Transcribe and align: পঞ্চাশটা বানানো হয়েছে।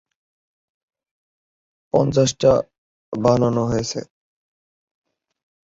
পঞ্চাশটা 1.93 2.51
বানানো 3.13 3.63
হয়েছে। 3.65 3.99